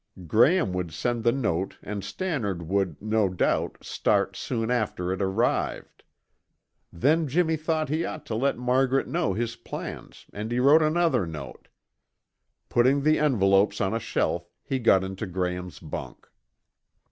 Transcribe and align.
Graham 0.25 0.73
would 0.73 0.91
send 0.91 1.23
the 1.23 1.31
note 1.31 1.77
and 1.83 2.03
Stannard 2.03 2.63
would, 2.63 2.99
no 3.03 3.29
doubt, 3.29 3.77
start 3.83 4.35
soon 4.35 4.71
after 4.71 5.13
it 5.13 5.21
arrived. 5.21 6.01
Then 6.91 7.27
Jimmy 7.27 7.55
thought 7.55 7.87
he 7.89 8.03
ought 8.03 8.25
to 8.25 8.33
let 8.35 8.57
Margaret 8.57 9.07
know 9.07 9.33
his 9.33 9.55
plans 9.55 10.25
and 10.33 10.51
he 10.51 10.59
wrote 10.59 10.81
another 10.81 11.27
note. 11.27 11.67
Putting 12.67 13.03
the 13.03 13.19
envelopes 13.19 13.79
on 13.79 13.93
a 13.93 13.99
shelf, 13.99 14.49
he 14.63 14.79
got 14.79 15.03
into 15.03 15.27
Graham's 15.27 15.77
bunk. 15.77 16.27